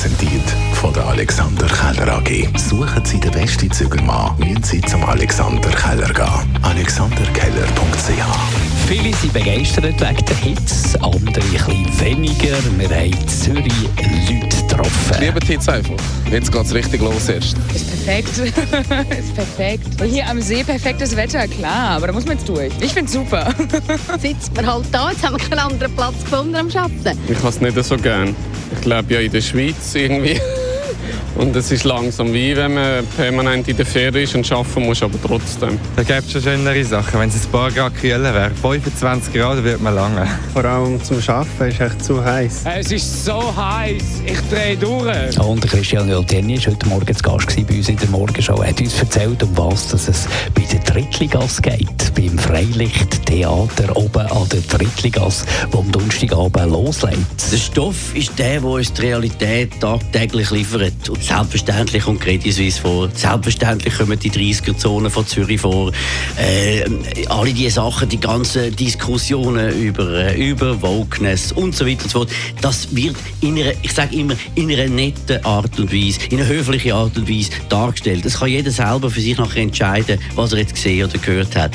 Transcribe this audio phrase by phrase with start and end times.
[0.00, 2.48] präsentiert von der Alexander Keller AG.
[2.56, 6.58] Suchen Sie den besten Zügelmann, müssen Sie zum Alexander Keller gehen.
[6.62, 12.56] alexanderkeller.ch Viele sind begeistert wegen der Hits, andere ein bisschen weniger.
[12.78, 13.90] Wir haben in Zürich
[14.26, 15.12] Leute getroffen.
[15.12, 15.96] Ich liebe die Hits einfach.
[16.30, 17.58] Jetzt geht es richtig los erst.
[17.74, 18.38] Ist perfekt.
[19.18, 20.00] ist perfekt.
[20.00, 22.72] Und hier am See perfektes Wetter, klar, aber da muss man jetzt durch.
[22.80, 23.54] Ich finde es super.
[24.18, 27.18] Sitzt man halt da, jetzt haben wir keinen anderen Platz gefunden am Schatten.
[27.28, 28.34] Ich habe es nicht so gern.
[28.78, 30.40] Ich lebe ja in der Schweiz irgendwie.
[31.36, 35.02] Und es ist langsam wie wenn man permanent in der Ferien ist und arbeiten muss,
[35.02, 35.78] aber trotzdem.
[35.96, 37.20] Da gibt es schon schönere Sachen.
[37.20, 40.26] Wenn es ein paar Grad kühler wäre, 25 Grad wird man lange.
[40.52, 42.64] Vor allem zum Arbeiten ist echt zu heiß.
[42.64, 45.38] Es ist so heiß, ich drehe durch.
[45.38, 48.60] Und Christian Jolteni war heute Morgen zu Gast bei uns in der Morgenshow.
[48.62, 52.14] Er hat uns erzählt, um was dass es bei der Drittligasse geht.
[52.14, 57.52] Beim Freilichttheater oben an der Drittligasse, wo am Donnerstagabend loslegt.
[57.52, 61.08] Der Stoff ist der, der uns die Realität tagtäglich liefert.
[61.08, 63.08] Und selbstverständlich kommt Credit Suisse vor.
[63.14, 65.92] Selbstverständlich kommen die 30er-Zonen von Zürich vor.
[66.36, 66.84] Äh,
[67.28, 72.18] alle diese Sachen, die ganzen Diskussionen über, äh, über Wokeness und so weiter und so
[72.20, 76.40] fort, das wird in einer, ich sage immer, in einer netten Art und Weise, in
[76.40, 78.24] einer höflichen Art und Weise dargestellt.
[78.24, 81.72] Das kann jeder selber für sich nachher entscheiden, was er jetzt gesehen oder gehört hat.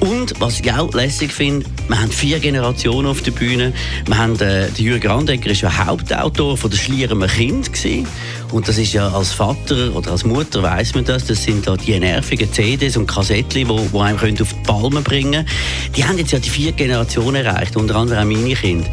[0.00, 3.72] Und was ich auch lässig finde, wir haben vier Generationen auf der Bühne.
[4.06, 8.06] Wir haben, äh, Jürgen Randecker ist ja Hauptautor von der Schlieremer Kind gewesen.
[8.52, 11.24] Und das ist ja als Vater oder als Mutter weiß man das.
[11.24, 15.32] Das sind da die nervigen CDs und Kassettchen, wo, wo einem auf die Palme bringen
[15.32, 15.48] können.
[15.96, 18.88] Die haben jetzt ja die vier Generationen erreicht, unter anderem auch meine Kinder.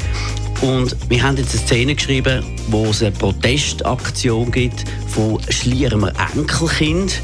[0.62, 7.22] Und wir haben jetzt eine Szene geschrieben, wo es eine Protestaktion gibt von Schlieremer Enkelkind,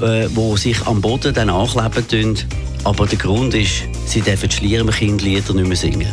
[0.00, 2.38] äh, wo sich am Boden dann ankleben tun.
[2.84, 6.12] Aber der Grund ist, sie dürfen die Schlieremer Kindlieder nicht mehr singen.